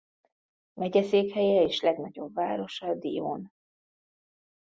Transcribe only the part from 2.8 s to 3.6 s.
Dillon.